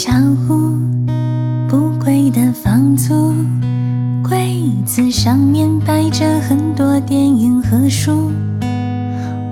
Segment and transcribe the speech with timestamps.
[0.00, 0.12] 小
[0.48, 0.78] 屋
[1.66, 3.34] 不贵的房租，
[4.22, 8.30] 柜子上面摆着很多电影和书。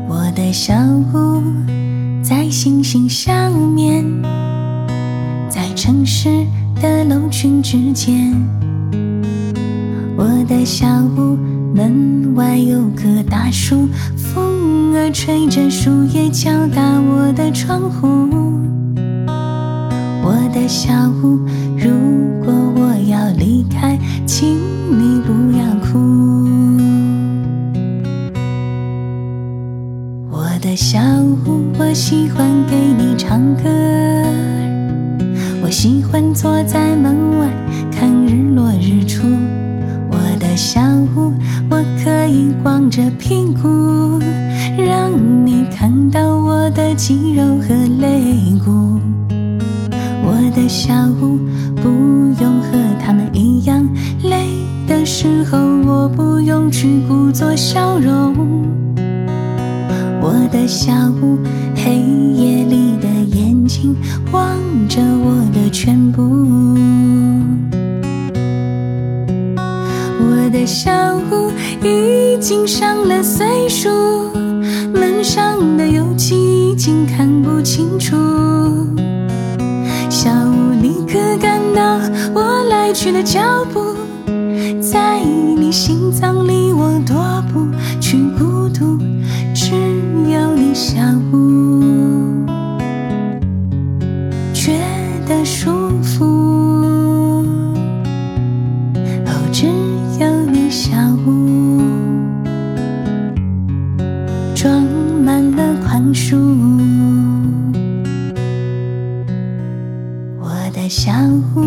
[0.08, 0.72] 我的小
[1.12, 1.42] 屋
[2.22, 4.04] 在星星上面，
[5.48, 6.46] 在城市
[6.80, 8.32] 的楼群之间。
[10.16, 10.86] 我的小
[11.16, 11.36] 屋
[11.74, 18.06] 门外有棵大树，风儿吹着树叶敲打我的窗户。
[20.68, 21.38] 小屋，
[21.76, 21.90] 如
[22.44, 24.58] 果我要离开，请
[24.90, 25.98] 你不要哭。
[30.30, 30.98] 我的小
[31.46, 33.62] 屋，我喜欢给你唱歌。
[35.62, 37.48] 我喜欢坐在门外
[37.90, 39.26] 看日落日出。
[40.10, 40.80] 我的小
[41.14, 41.32] 屋，
[41.70, 44.18] 我可以光着屁股，
[44.76, 45.12] 让
[45.46, 48.95] 你看到我的肌肉和肋骨。
[50.56, 50.90] 的小
[51.20, 51.38] 屋
[51.76, 51.90] 不
[52.40, 53.86] 用和他们一样，
[54.22, 54.46] 累
[54.88, 58.34] 的时候我不用去故作笑容。
[60.22, 61.38] 我的小屋，
[61.74, 61.96] 黑
[62.32, 63.94] 夜里的眼睛
[64.32, 64.56] 望
[64.88, 66.22] 着我的全部。
[70.18, 70.90] 我的小
[71.30, 71.52] 屋
[71.86, 73.90] 已经上了岁数，
[74.90, 78.16] 门上的油漆已经看不清楚。
[80.26, 82.00] 下午，你可感到
[82.34, 83.94] 我来去的脚步，
[84.80, 87.68] 在你心脏里我踱步
[88.00, 88.98] 去孤独，
[89.54, 89.70] 只
[90.28, 90.96] 有你小
[91.32, 92.44] 屋
[94.52, 94.80] 觉
[95.28, 96.25] 得舒服。
[110.98, 111.12] 小
[111.54, 111.60] 屋，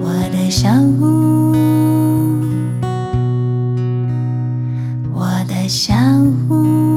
[0.00, 1.52] 我的小屋，
[5.12, 5.92] 我的小
[6.48, 6.91] 屋